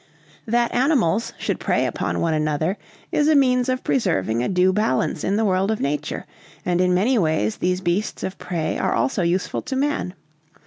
[0.47, 2.75] That animals should prey upon one another
[3.11, 6.25] is a means of preserving a due balance in the world of nature,
[6.65, 10.15] and in many ways these beasts of prey are also useful to man.